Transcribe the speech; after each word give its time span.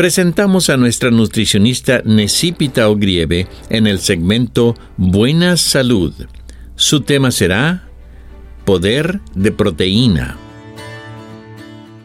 Presentamos 0.00 0.70
a 0.70 0.78
nuestra 0.78 1.10
nutricionista 1.10 2.00
Necipita 2.06 2.88
Ogrieve 2.88 3.46
en 3.68 3.86
el 3.86 4.00
segmento 4.00 4.74
Buena 4.96 5.58
Salud. 5.58 6.14
Su 6.74 7.02
tema 7.02 7.30
será 7.30 7.86
Poder 8.64 9.20
de 9.34 9.52
Proteína. 9.52 10.38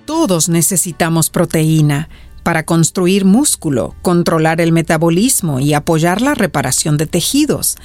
Todos 0.04 0.50
necesitamos 0.50 1.30
proteína 1.30 2.10
para 2.44 2.66
construir 2.66 3.24
músculo, 3.24 3.96
controlar 4.02 4.60
el 4.60 4.74
metabolismo 4.74 5.62
y 5.62 5.74
apoyar 5.74 6.22
la 6.22 6.36
reparación 6.36 6.98
de 6.98 7.08
tejidos. 7.08 7.78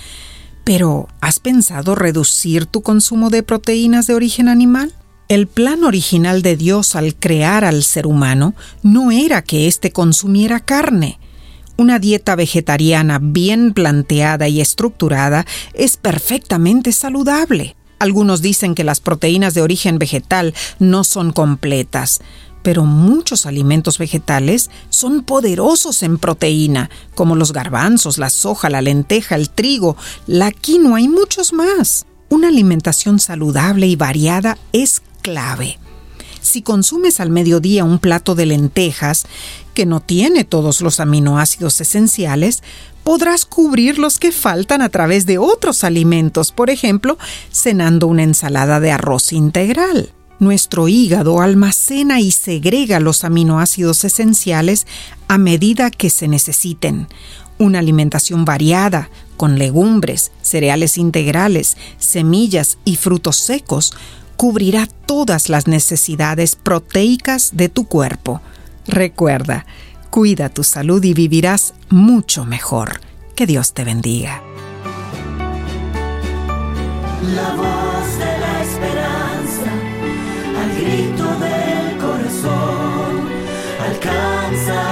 Pero, 0.64 1.06
¿has 1.20 1.38
pensado 1.38 1.94
reducir 1.94 2.66
tu 2.66 2.82
consumo 2.82 3.30
de 3.30 3.44
proteínas 3.44 4.08
de 4.08 4.14
origen 4.14 4.48
animal? 4.48 4.92
El 5.30 5.46
plan 5.46 5.84
original 5.84 6.42
de 6.42 6.56
Dios 6.56 6.96
al 6.96 7.14
crear 7.14 7.64
al 7.64 7.84
ser 7.84 8.08
humano 8.08 8.56
no 8.82 9.12
era 9.12 9.42
que 9.42 9.68
éste 9.68 9.92
consumiera 9.92 10.58
carne. 10.58 11.20
Una 11.76 12.00
dieta 12.00 12.34
vegetariana 12.34 13.20
bien 13.22 13.72
planteada 13.72 14.48
y 14.48 14.60
estructurada 14.60 15.46
es 15.72 15.96
perfectamente 15.98 16.90
saludable. 16.90 17.76
Algunos 18.00 18.42
dicen 18.42 18.74
que 18.74 18.82
las 18.82 18.98
proteínas 18.98 19.54
de 19.54 19.62
origen 19.62 20.00
vegetal 20.00 20.52
no 20.80 21.04
son 21.04 21.30
completas, 21.30 22.20
pero 22.64 22.84
muchos 22.84 23.46
alimentos 23.46 23.98
vegetales 23.98 24.68
son 24.88 25.22
poderosos 25.22 26.02
en 26.02 26.18
proteína, 26.18 26.90
como 27.14 27.36
los 27.36 27.52
garbanzos, 27.52 28.18
la 28.18 28.30
soja, 28.30 28.68
la 28.68 28.82
lenteja, 28.82 29.36
el 29.36 29.50
trigo, 29.50 29.96
la 30.26 30.50
quinoa 30.50 31.00
y 31.00 31.06
muchos 31.06 31.52
más. 31.52 32.04
Una 32.30 32.48
alimentación 32.48 33.20
saludable 33.20 33.86
y 33.86 33.94
variada 33.94 34.58
es 34.72 35.02
clave. 35.20 35.78
Si 36.40 36.62
consumes 36.62 37.20
al 37.20 37.30
mediodía 37.30 37.84
un 37.84 37.98
plato 37.98 38.34
de 38.34 38.46
lentejas, 38.46 39.26
que 39.74 39.86
no 39.86 40.00
tiene 40.00 40.44
todos 40.44 40.80
los 40.80 41.00
aminoácidos 41.00 41.80
esenciales, 41.80 42.62
podrás 43.04 43.44
cubrir 43.44 43.98
los 43.98 44.18
que 44.18 44.32
faltan 44.32 44.82
a 44.82 44.88
través 44.88 45.26
de 45.26 45.38
otros 45.38 45.84
alimentos, 45.84 46.52
por 46.52 46.70
ejemplo, 46.70 47.18
cenando 47.52 48.06
una 48.06 48.22
ensalada 48.22 48.80
de 48.80 48.90
arroz 48.90 49.32
integral. 49.32 50.12
Nuestro 50.38 50.88
hígado 50.88 51.42
almacena 51.42 52.20
y 52.20 52.30
segrega 52.30 52.98
los 52.98 53.24
aminoácidos 53.24 54.04
esenciales 54.04 54.86
a 55.28 55.36
medida 55.36 55.90
que 55.90 56.08
se 56.08 56.28
necesiten. 56.28 57.08
Una 57.58 57.80
alimentación 57.80 58.46
variada, 58.46 59.10
con 59.36 59.58
legumbres, 59.58 60.32
cereales 60.40 60.96
integrales, 60.96 61.76
semillas 61.98 62.78
y 62.86 62.96
frutos 62.96 63.36
secos, 63.36 63.92
cubrirá 64.40 64.88
todas 65.04 65.50
las 65.50 65.66
necesidades 65.66 66.56
proteicas 66.56 67.50
de 67.52 67.68
tu 67.68 67.84
cuerpo. 67.84 68.40
Recuerda, 68.86 69.66
cuida 70.08 70.48
tu 70.48 70.64
salud 70.64 71.04
y 71.04 71.12
vivirás 71.12 71.74
mucho 71.90 72.46
mejor. 72.46 73.02
Que 73.36 73.44
Dios 73.44 73.74
te 73.74 73.84
bendiga. 73.84 74.40
La 77.34 77.54
voz 77.54 78.18
de 78.18 78.38
la 78.40 78.62
esperanza, 78.62 79.72
al 80.58 80.70
grito 80.74 81.26
del 81.38 81.98
corazón, 81.98 83.28
alcanza 83.90 84.89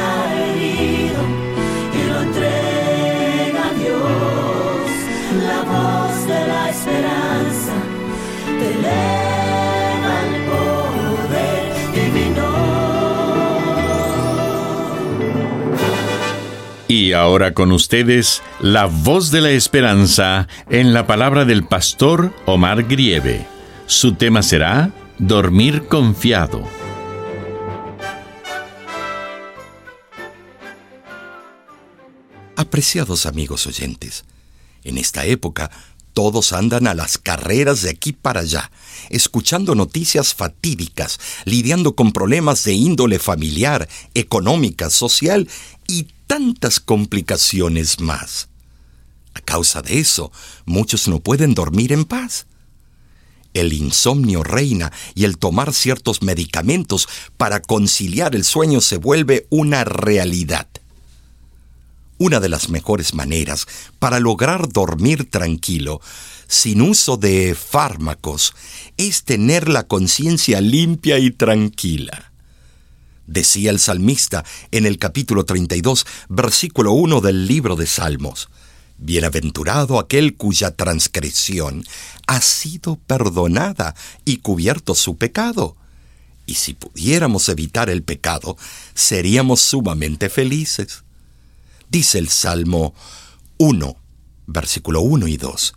Y 16.99 17.13
ahora 17.13 17.55
con 17.55 17.71
ustedes, 17.71 18.43
la 18.59 18.87
voz 18.87 19.31
de 19.31 19.41
la 19.41 19.51
esperanza 19.51 20.49
en 20.69 20.93
la 20.93 21.07
palabra 21.07 21.45
del 21.45 21.65
pastor 21.65 22.35
Omar 22.45 22.89
Grieve. 22.89 23.47
Su 23.87 24.15
tema 24.15 24.43
será 24.43 24.91
Dormir 25.17 25.87
confiado. 25.87 26.69
Apreciados 32.57 33.27
amigos 33.27 33.69
oyentes, 33.69 34.25
en 34.83 34.99
esta 34.99 35.25
época 35.25 35.71
todos 36.15 36.53
andan 36.53 36.89
a 36.89 36.95
las 36.95 37.17
carreras 37.17 37.83
de 37.83 37.91
aquí 37.91 38.13
para 38.13 38.41
allá, 38.41 38.73
escuchando 39.09 39.77
noticias 39.77 40.35
fatídicas, 40.35 41.21
lidiando 41.45 41.95
con 41.95 42.11
problemas 42.11 42.65
de 42.65 42.73
índole 42.73 43.21
familiar, 43.21 43.89
económica, 44.15 44.91
social 44.91 45.49
y 45.87 46.09
tantas 46.29 46.79
complicaciones 46.79 47.99
más. 47.99 48.49
A 49.35 49.41
causa 49.41 49.83
de 49.83 49.99
eso, 49.99 50.31
muchos 50.67 51.09
no 51.09 51.19
pueden 51.19 51.55
dormir 51.55 51.93
en 51.93 52.05
paz. 52.05 52.47
El 53.55 53.73
insomnio 53.73 54.45
reina 54.45 54.93
y 55.17 55.25
el 55.25 55.39
tomar 55.39 55.73
ciertos 55.73 56.23
medicamentos 56.23 57.09
para 57.37 57.61
conciliar 57.61 58.37
el 58.37 58.45
sueño 58.45 58.81
se 58.81 58.99
vuelve 58.99 59.47
una 59.51 59.83
realidad. 59.83 60.69
Una 62.19 62.41
de 62.41 62.49
las 62.49 62.69
mejores 62.69 63.15
maneras 63.15 63.67
para 63.99 64.21
lograr 64.21 64.69
dormir 64.69 65.31
tranquilo, 65.31 66.01
sin 66.47 66.83
uso 66.83 67.17
de 67.17 67.55
fármacos, 67.55 68.55
es 68.97 69.25
tener 69.25 69.69
la 69.69 69.87
conciencia 69.87 70.61
limpia 70.61 71.19
y 71.19 71.31
tranquila. 71.31 72.33
Decía 73.29 73.71
el 73.71 73.79
salmista 73.79 74.43
en 74.71 74.87
el 74.87 74.99
capítulo 74.99 75.45
32, 75.45 76.07
versículo 76.31 76.93
1 76.93 77.21
del 77.21 77.47
libro 77.47 77.77
de 77.77 77.87
Salmos. 77.87 78.49
Bienaventurado 78.97 80.01
aquel 80.01 80.35
cuya 80.35 80.71
transgresión 80.71 81.85
ha 82.27 82.41
sido 82.41 82.97
perdonada 82.97 83.95
y 84.25 84.39
cubierto 84.39 84.95
su 84.95 85.19
pecado. 85.19 85.77
Y 86.47 86.55
si 86.55 86.73
pudiéramos 86.73 87.51
evitar 87.51 87.91
el 87.91 88.03
pecado, 88.03 88.57
seríamos 88.95 89.61
sumamente 89.61 90.31
felices. 90.31 91.05
Dice 91.91 92.19
el 92.19 92.31
Salmo 92.31 92.95
1, 93.59 93.95
versículo 94.47 95.03
1 95.03 95.29
y 95.29 95.37
2. 95.37 95.75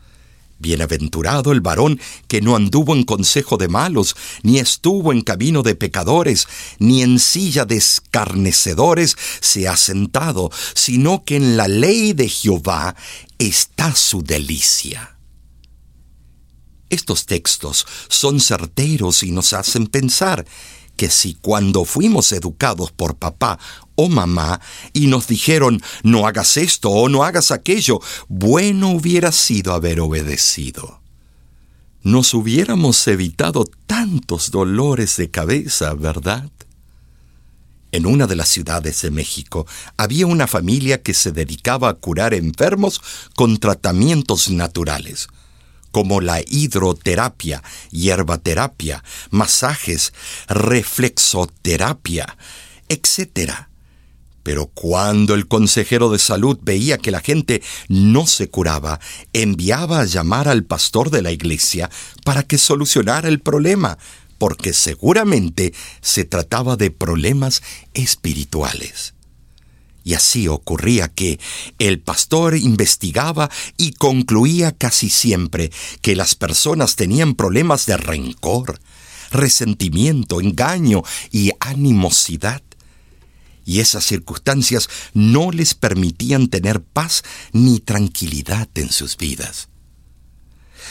Bienaventurado 0.62 1.52
el 1.52 1.62
varón 1.62 2.00
que 2.28 2.42
no 2.42 2.56
anduvo 2.56 2.96
en 2.96 3.04
consejo 3.04 3.58
de 3.58 3.68
malos, 3.68 4.16
ni 4.44 4.60
estuvo 4.60 5.12
en 5.12 5.22
camino 5.22 5.64
de 5.64 5.76
pecadores, 5.76 6.48
ni 6.80 7.02
en 7.02 7.20
silla 7.20 7.66
de 7.66 7.78
escarnecedores 7.78 9.18
se 9.40 9.68
ha 9.68 9.76
sentado, 9.76 10.52
sino 10.74 11.24
que 11.24 11.36
en 11.36 11.58
la 11.58 11.68
ley 11.68 12.14
de 12.14 12.30
Jehová 12.30 12.96
está 13.38 13.96
su 13.96 14.22
delicia. 14.22 15.18
Estos 16.90 17.26
textos 17.26 17.88
son 18.10 18.42
certeros 18.42 19.24
y 19.24 19.32
nos 19.32 19.54
hacen 19.54 19.88
pensar 19.88 20.46
que 20.96 21.10
si 21.10 21.36
cuando 21.36 21.86
fuimos 21.86 22.32
educados 22.32 22.92
por 22.92 23.16
papá 23.16 23.60
o 23.96 24.10
mamá 24.10 24.62
y 24.94 25.08
nos 25.08 25.28
dijeron 25.28 25.82
no 26.04 26.28
hagas 26.28 26.58
esto 26.58 26.90
o 26.90 27.10
no 27.10 27.24
hagas 27.24 27.52
aquello, 27.52 28.00
bueno 28.28 28.90
hubiera 28.90 29.32
sido 29.32 29.74
haber 29.74 30.00
obedecido. 30.00 31.02
Nos 32.04 32.34
hubiéramos 32.34 33.08
evitado 33.08 33.66
tantos 33.86 34.50
dolores 34.50 35.18
de 35.18 35.30
cabeza, 35.30 35.94
¿verdad? 35.94 36.50
En 37.92 38.06
una 38.06 38.26
de 38.26 38.36
las 38.36 38.50
ciudades 38.50 39.02
de 39.02 39.12
México 39.12 39.68
había 39.98 40.26
una 40.26 40.48
familia 40.48 41.02
que 41.02 41.14
se 41.14 41.32
dedicaba 41.32 41.90
a 41.90 41.94
curar 41.94 42.34
enfermos 42.34 43.02
con 43.36 43.58
tratamientos 43.58 44.50
naturales 44.50 45.28
como 45.92 46.22
la 46.22 46.42
hidroterapia, 46.42 47.62
hierbaterapia, 47.92 49.04
masajes, 49.30 50.14
reflexoterapia, 50.48 52.38
etc. 52.90 53.52
Pero 54.44 54.68
cuando 54.68 55.36
el 55.36 55.48
consejero 55.48 56.10
de 56.10 56.20
salud 56.20 56.58
veía 56.62 56.98
que 56.98 57.12
la 57.12 57.22
gente 57.22 57.62
no 57.88 58.26
se 58.26 58.50
curaba, 58.50 59.00
enviaba 59.34 60.00
a 60.00 60.06
llamar 60.06 60.48
al 60.48 60.64
pastor 60.64 61.12
de 61.12 61.22
la 61.22 61.32
iglesia 61.32 61.90
para 62.26 62.44
que 62.44 62.58
solucionara 62.58 63.30
el 63.30 63.40
problema, 63.40 63.98
porque 64.38 64.74
seguramente 64.74 65.74
se 66.02 66.26
trataba 66.26 66.76
de 66.76 66.90
problemas 66.90 67.62
espirituales. 67.94 69.14
Y 70.04 70.16
así 70.16 70.48
ocurría 70.48 71.10
que 71.10 71.40
el 71.78 72.00
pastor 72.00 72.56
investigaba 72.56 73.50
y 73.78 73.94
concluía 73.94 74.72
casi 74.72 75.10
siempre 75.10 75.72
que 76.02 76.16
las 76.16 76.36
personas 76.36 76.96
tenían 76.96 77.36
problemas 77.36 77.86
de 77.86 77.98
rencor, 77.98 78.80
resentimiento, 79.32 80.42
engaño 80.42 81.04
y 81.32 81.52
animosidad. 81.60 82.64
Y 83.64 83.80
esas 83.80 84.04
circunstancias 84.04 84.90
no 85.14 85.52
les 85.52 85.76
permitían 85.76 86.48
tener 86.48 86.82
paz 86.82 87.24
ni 87.54 87.80
tranquilidad 87.80 88.68
en 88.76 88.90
sus 88.92 89.18
vidas. 89.18 89.70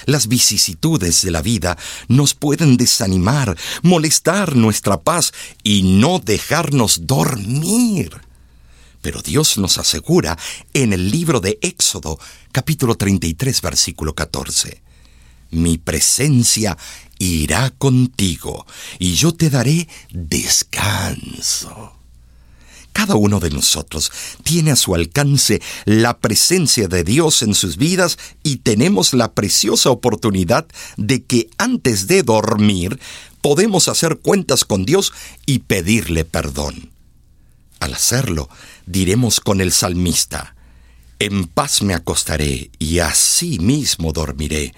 Las 0.06 0.28
vicisitudes 0.28 1.22
de 1.22 1.32
la 1.32 1.42
vida 1.42 1.76
nos 2.08 2.34
pueden 2.34 2.76
desanimar, 2.76 3.56
molestar 3.82 4.56
nuestra 4.56 5.00
paz 5.00 5.32
y 5.62 5.82
no 5.82 6.20
dejarnos 6.20 7.06
dormir. 7.06 8.29
Pero 9.02 9.22
Dios 9.22 9.58
nos 9.58 9.78
asegura 9.78 10.38
en 10.74 10.92
el 10.92 11.10
libro 11.10 11.40
de 11.40 11.58
Éxodo, 11.62 12.18
capítulo 12.52 12.96
33, 12.96 13.62
versículo 13.62 14.14
14, 14.14 14.82
Mi 15.50 15.78
presencia 15.78 16.76
irá 17.18 17.70
contigo 17.70 18.66
y 18.98 19.14
yo 19.14 19.32
te 19.32 19.50
daré 19.50 19.88
descanso. 20.10 21.94
Cada 22.92 23.14
uno 23.14 23.40
de 23.40 23.50
nosotros 23.50 24.10
tiene 24.42 24.72
a 24.72 24.76
su 24.76 24.94
alcance 24.94 25.62
la 25.84 26.18
presencia 26.18 26.88
de 26.88 27.04
Dios 27.04 27.42
en 27.42 27.54
sus 27.54 27.76
vidas 27.76 28.18
y 28.42 28.56
tenemos 28.56 29.14
la 29.14 29.32
preciosa 29.32 29.90
oportunidad 29.90 30.66
de 30.96 31.22
que 31.22 31.48
antes 31.56 32.08
de 32.08 32.22
dormir 32.22 32.98
podemos 33.40 33.88
hacer 33.88 34.18
cuentas 34.18 34.64
con 34.64 34.84
Dios 34.84 35.12
y 35.46 35.60
pedirle 35.60 36.24
perdón. 36.24 36.90
Al 37.78 37.94
hacerlo, 37.94 38.50
diremos 38.86 39.40
con 39.40 39.60
el 39.60 39.72
salmista, 39.72 40.54
En 41.18 41.46
paz 41.46 41.82
me 41.82 41.92
acostaré 41.92 42.70
y 42.78 43.00
así 43.00 43.58
mismo 43.58 44.12
dormiré, 44.12 44.72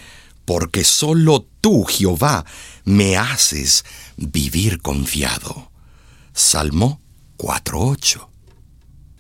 porque 0.45 0.83
solo 0.83 1.47
tú, 1.61 1.85
Jehová, 1.85 2.45
me 2.85 3.17
haces 3.17 3.85
vivir 4.17 4.81
confiado. 4.81 5.71
Salmo 6.35 7.01
4.8. 7.39 8.29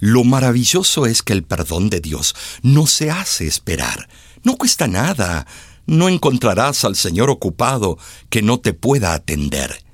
Lo 0.00 0.24
maravilloso 0.24 1.06
es 1.06 1.22
que 1.22 1.32
el 1.32 1.44
perdón 1.44 1.90
de 1.90 2.00
Dios 2.00 2.34
no 2.62 2.88
se 2.88 3.12
hace 3.12 3.46
esperar, 3.46 4.08
no 4.42 4.56
cuesta 4.56 4.88
nada, 4.88 5.46
no 5.86 6.08
encontrarás 6.08 6.84
al 6.84 6.96
Señor 6.96 7.30
ocupado 7.30 7.98
que 8.28 8.42
no 8.42 8.58
te 8.58 8.72
pueda 8.72 9.14
atender. 9.14 9.84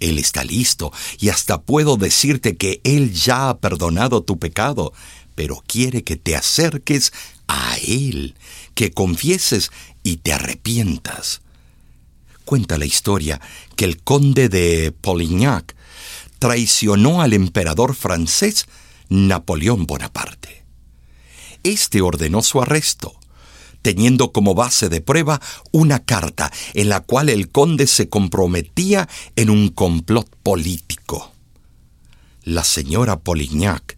Él 0.00 0.18
está 0.18 0.44
listo 0.44 0.92
y 1.18 1.28
hasta 1.28 1.62
puedo 1.62 1.96
decirte 1.96 2.56
que 2.56 2.80
Él 2.84 3.12
ya 3.12 3.50
ha 3.50 3.58
perdonado 3.58 4.22
tu 4.22 4.38
pecado, 4.38 4.92
pero 5.34 5.62
quiere 5.66 6.04
que 6.04 6.16
te 6.16 6.36
acerques 6.36 7.12
a 7.46 7.76
Él, 7.78 8.34
que 8.74 8.90
confieses 8.90 9.70
y 10.02 10.18
te 10.18 10.32
arrepientas. 10.32 11.40
Cuenta 12.44 12.78
la 12.78 12.86
historia 12.86 13.40
que 13.76 13.84
el 13.84 14.02
conde 14.02 14.48
de 14.48 14.92
Polignac 14.92 15.76
traicionó 16.38 17.20
al 17.20 17.32
emperador 17.34 17.94
francés 17.94 18.66
Napoleón 19.08 19.86
Bonaparte. 19.86 20.64
Este 21.62 22.00
ordenó 22.00 22.42
su 22.42 22.62
arresto 22.62 23.17
teniendo 23.82 24.32
como 24.32 24.54
base 24.54 24.88
de 24.88 25.00
prueba 25.00 25.40
una 25.72 26.00
carta 26.04 26.52
en 26.74 26.88
la 26.88 27.00
cual 27.00 27.28
el 27.28 27.50
conde 27.50 27.86
se 27.86 28.08
comprometía 28.08 29.08
en 29.36 29.50
un 29.50 29.68
complot 29.68 30.28
político. 30.42 31.32
La 32.42 32.64
señora 32.64 33.18
Polignac, 33.18 33.96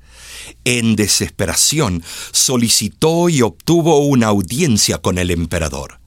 en 0.65 0.97
desesperación, 0.97 2.03
solicitó 2.33 3.29
y 3.29 3.43
obtuvo 3.43 3.99
una 3.99 4.29
audiencia 4.29 4.99
con 4.99 5.19
el 5.19 5.31
emperador 5.31 6.01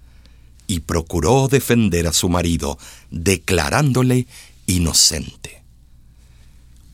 y 0.67 0.81
procuró 0.81 1.47
defender 1.47 2.07
a 2.07 2.13
su 2.13 2.29
marido, 2.29 2.77
declarándole 3.11 4.27
inocente. 4.65 5.63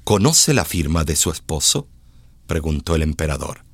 ¿Conoce 0.04 0.54
la 0.54 0.66
firma 0.66 1.04
de 1.04 1.16
su 1.16 1.32
esposo? 1.32 1.88
preguntó 2.48 2.96
el 2.96 3.04
emperador 3.04 3.69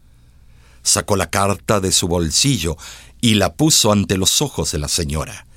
sacó 0.86 1.18
la 1.18 1.30
carta 1.30 1.82
de 1.82 1.92
su 1.92 2.08
bolsillo 2.08 2.78
y 3.20 3.36
la 3.36 3.56
puso 3.56 3.92
ante 3.92 4.18
los 4.18 4.42
ojos 4.42 4.72
de 4.72 4.78
la 4.78 4.88
señora. 4.88 5.48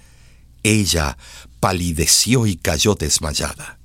Ella 0.63 1.17
palideció 1.61 2.47
y 2.47 2.57
cayó 2.57 2.95
desmayada. 2.95 3.79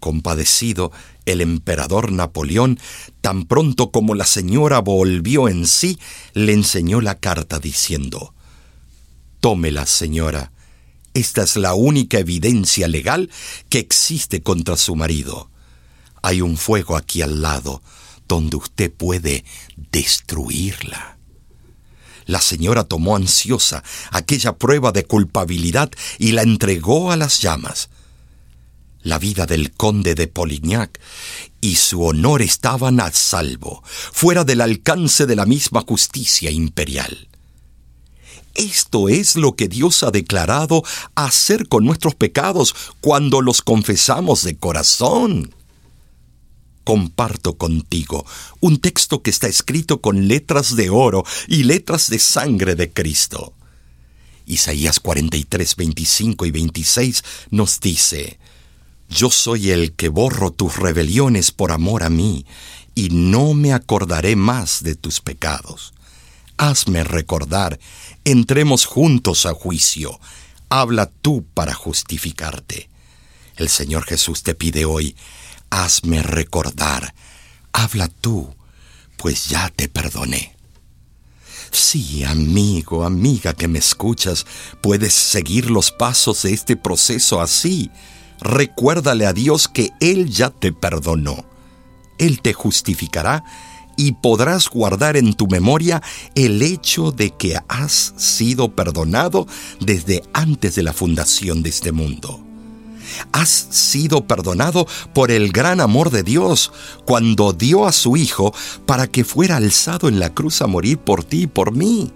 Compadecido, 0.00 0.90
el 1.26 1.40
emperador 1.42 2.10
Napoleón, 2.10 2.80
tan 3.20 3.44
pronto 3.44 3.92
como 3.92 4.14
la 4.14 4.24
señora 4.24 4.80
volvió 4.80 5.48
en 5.48 5.66
sí, 5.66 5.98
le 6.32 6.52
enseñó 6.54 7.00
la 7.00 7.20
carta 7.20 7.60
diciendo, 7.60 8.34
Tómela, 9.40 9.86
señora. 9.86 10.50
Esta 11.14 11.42
es 11.42 11.56
la 11.56 11.74
única 11.74 12.18
evidencia 12.18 12.88
legal 12.88 13.30
que 13.68 13.78
existe 13.78 14.42
contra 14.42 14.78
su 14.78 14.96
marido. 14.96 15.50
Hay 16.22 16.40
un 16.40 16.56
fuego 16.56 16.96
aquí 16.96 17.20
al 17.20 17.42
lado 17.42 17.82
donde 18.32 18.56
usted 18.56 18.90
puede 18.90 19.44
destruirla. 19.76 21.18
La 22.24 22.40
señora 22.40 22.84
tomó 22.84 23.14
ansiosa 23.14 23.84
aquella 24.10 24.56
prueba 24.56 24.90
de 24.90 25.04
culpabilidad 25.04 25.90
y 26.18 26.32
la 26.32 26.40
entregó 26.40 27.12
a 27.12 27.18
las 27.18 27.42
llamas. 27.42 27.90
La 29.02 29.18
vida 29.18 29.44
del 29.44 29.72
conde 29.72 30.14
de 30.14 30.28
Polignac 30.28 30.98
y 31.60 31.76
su 31.76 32.02
honor 32.04 32.40
estaban 32.40 33.00
a 33.00 33.12
salvo, 33.12 33.82
fuera 33.84 34.44
del 34.44 34.62
alcance 34.62 35.26
de 35.26 35.36
la 35.36 35.44
misma 35.44 35.84
justicia 35.86 36.50
imperial. 36.50 37.28
Esto 38.54 39.10
es 39.10 39.36
lo 39.36 39.56
que 39.56 39.68
Dios 39.68 40.02
ha 40.04 40.10
declarado 40.10 40.82
hacer 41.14 41.68
con 41.68 41.84
nuestros 41.84 42.14
pecados 42.14 42.74
cuando 43.02 43.42
los 43.42 43.60
confesamos 43.60 44.42
de 44.42 44.56
corazón 44.56 45.54
comparto 46.84 47.56
contigo 47.56 48.24
un 48.60 48.78
texto 48.78 49.22
que 49.22 49.30
está 49.30 49.46
escrito 49.46 50.00
con 50.00 50.28
letras 50.28 50.76
de 50.76 50.90
oro 50.90 51.24
y 51.48 51.64
letras 51.64 52.08
de 52.10 52.18
sangre 52.18 52.74
de 52.74 52.92
Cristo. 52.92 53.54
Isaías 54.46 55.00
43, 55.00 55.76
25 55.76 56.46
y 56.46 56.50
26 56.50 57.24
nos 57.50 57.80
dice, 57.80 58.38
Yo 59.08 59.30
soy 59.30 59.70
el 59.70 59.92
que 59.92 60.08
borro 60.08 60.50
tus 60.50 60.76
rebeliones 60.76 61.52
por 61.52 61.72
amor 61.72 62.02
a 62.02 62.10
mí, 62.10 62.44
y 62.94 63.08
no 63.10 63.54
me 63.54 63.72
acordaré 63.72 64.36
más 64.36 64.82
de 64.82 64.94
tus 64.94 65.20
pecados. 65.20 65.94
Hazme 66.58 67.04
recordar, 67.04 67.78
entremos 68.24 68.84
juntos 68.84 69.46
a 69.46 69.54
juicio, 69.54 70.20
habla 70.68 71.06
tú 71.06 71.44
para 71.54 71.74
justificarte. 71.74 72.88
El 73.56 73.68
Señor 73.68 74.04
Jesús 74.04 74.42
te 74.42 74.54
pide 74.54 74.84
hoy, 74.84 75.16
hazme 75.72 76.22
recordar, 76.22 77.14
habla 77.72 78.08
tú, 78.08 78.54
pues 79.16 79.48
ya 79.48 79.70
te 79.74 79.88
perdoné. 79.88 80.54
Sí, 81.70 82.24
amigo, 82.24 83.04
amiga 83.04 83.54
que 83.54 83.68
me 83.68 83.78
escuchas, 83.78 84.44
puedes 84.82 85.14
seguir 85.14 85.70
los 85.70 85.90
pasos 85.90 86.42
de 86.42 86.52
este 86.52 86.76
proceso 86.76 87.40
así. 87.40 87.90
Recuérdale 88.40 89.24
a 89.24 89.32
Dios 89.32 89.66
que 89.66 89.90
Él 90.00 90.28
ya 90.28 90.50
te 90.50 90.72
perdonó. 90.72 91.46
Él 92.18 92.42
te 92.42 92.52
justificará 92.52 93.42
y 93.96 94.12
podrás 94.12 94.68
guardar 94.68 95.16
en 95.16 95.32
tu 95.32 95.46
memoria 95.46 96.02
el 96.34 96.60
hecho 96.60 97.12
de 97.12 97.30
que 97.30 97.56
has 97.68 98.12
sido 98.18 98.76
perdonado 98.76 99.46
desde 99.80 100.22
antes 100.34 100.74
de 100.74 100.82
la 100.82 100.92
fundación 100.92 101.62
de 101.62 101.70
este 101.70 101.92
mundo. 101.92 102.51
Has 103.32 103.48
sido 103.48 104.26
perdonado 104.26 104.86
por 105.12 105.30
el 105.30 105.52
gran 105.52 105.80
amor 105.80 106.10
de 106.10 106.22
Dios 106.22 106.72
cuando 107.04 107.52
dio 107.52 107.86
a 107.86 107.92
su 107.92 108.16
Hijo 108.16 108.54
para 108.86 109.06
que 109.06 109.24
fuera 109.24 109.56
alzado 109.56 110.08
en 110.08 110.18
la 110.20 110.34
cruz 110.34 110.62
a 110.62 110.66
morir 110.66 110.98
por 110.98 111.24
ti 111.24 111.42
y 111.42 111.46
por 111.46 111.72
mí. 111.72 112.12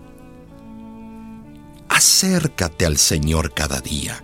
Acércate 1.89 2.85
al 2.85 2.99
Señor 2.99 3.55
cada 3.55 3.81
día 3.81 4.23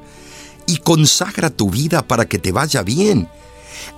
y 0.67 0.79
consagra 0.79 1.51
tu 1.51 1.71
vida 1.71 2.07
para 2.07 2.27
que 2.27 2.39
te 2.39 2.53
vaya 2.53 2.83
bien. 2.83 3.29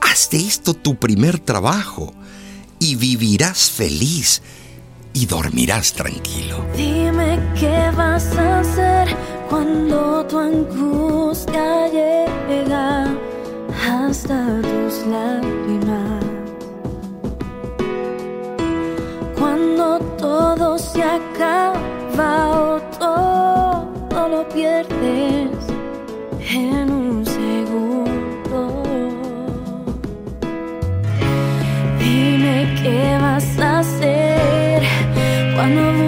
Haz 0.00 0.30
de 0.30 0.38
esto 0.38 0.74
tu 0.74 0.96
primer 0.96 1.38
trabajo 1.38 2.12
y 2.78 2.96
vivirás 2.96 3.70
feliz 3.70 4.42
y 5.12 5.26
dormirás 5.26 5.92
tranquilo. 5.92 6.64
Dime 6.76 7.40
qué 7.58 7.90
vas 7.96 8.26
a 8.36 8.60
hacer 8.60 9.16
cuando 9.48 10.24
tu 10.26 10.38
angustia 10.38 11.88
llega 11.88 13.06
hasta 13.86 14.60
tus 14.62 15.06
lágrimas. 15.06 16.24
Cuando 19.38 19.98
todo 20.18 20.78
se 20.78 21.02
acaba 21.02 22.60
o 22.60 22.80
todo 22.98 24.28
lo 24.28 24.48
pierdes 24.48 25.50
en 26.50 26.90
un 26.90 27.26
segundo. 27.26 28.82
Dime 31.98 32.74
qué 32.82 33.18
vas 33.20 33.58
a 33.58 33.80
hacer 33.80 34.82
cuando 35.54 36.03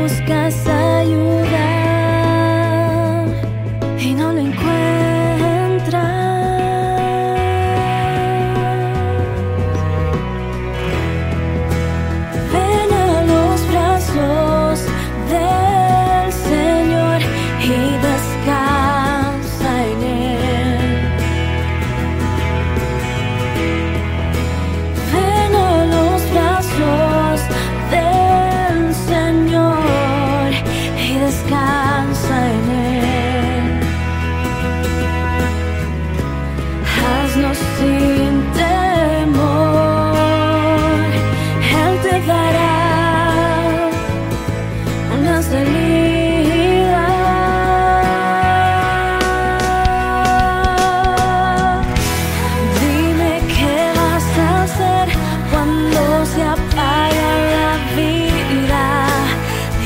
cuando 55.97 56.27
se 56.27 56.43
apaga 56.43 57.29
la 57.55 57.73
vida 57.97 58.87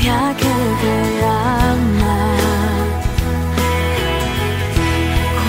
de 0.01 0.09
aquel 0.09 0.65
que 0.81 0.95
ama. 1.25 2.19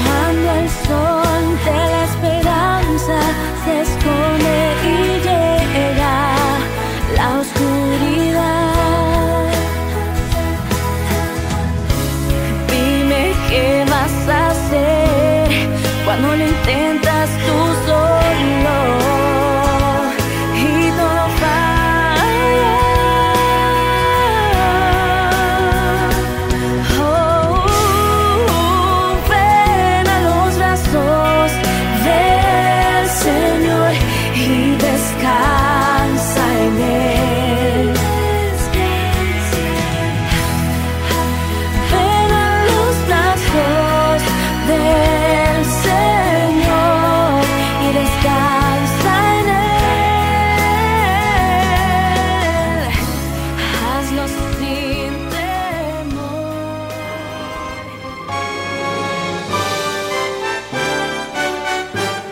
Cuando 0.04 0.48
el 0.60 0.68
sol 0.86 1.44
de 1.66 1.78
la 1.94 2.02
esperanza 2.10 3.18
se 3.64 3.72
esconde 3.86 4.56
y 4.84 4.94
llega 5.26 6.16
la 7.16 7.26
oscuridad. 7.40 8.72
Dime 12.70 13.22
qué 13.48 13.66
vas 13.90 14.16
a 14.28 14.50
hacer 14.50 15.46
cuando 16.04 16.28
lo 16.36 16.44
intentas 16.46 17.28
tú 17.46 17.61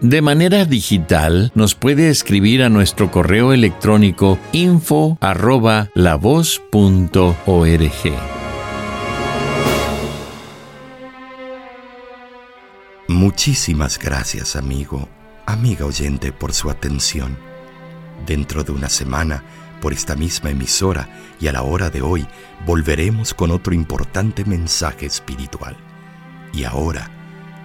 De 0.00 0.22
manera 0.22 0.64
digital, 0.64 1.50
nos 1.56 1.74
puede 1.74 2.08
escribir 2.08 2.62
a 2.62 2.68
nuestro 2.68 3.10
correo 3.10 3.52
electrónico 3.52 4.38
info 4.52 5.18
arroba. 5.20 5.90
Muchísimas 13.08 13.98
gracias, 13.98 14.54
amigo, 14.54 15.08
amiga 15.46 15.84
oyente, 15.84 16.30
por 16.30 16.52
su 16.52 16.70
atención. 16.70 17.36
Dentro 18.24 18.62
de 18.62 18.70
una 18.70 18.88
semana, 18.88 19.42
por 19.80 19.92
esta 19.92 20.14
misma 20.14 20.50
emisora 20.50 21.08
y 21.40 21.48
a 21.48 21.52
la 21.52 21.62
hora 21.62 21.90
de 21.90 22.02
hoy, 22.02 22.24
volveremos 22.64 23.34
con 23.34 23.50
otro 23.50 23.74
importante 23.74 24.44
mensaje 24.44 25.06
espiritual. 25.06 25.76
Y 26.52 26.62
ahora, 26.62 27.17